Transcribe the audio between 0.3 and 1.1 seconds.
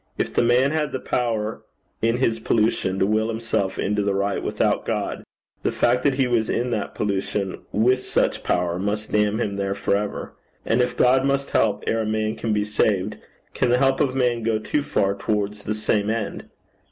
the man had the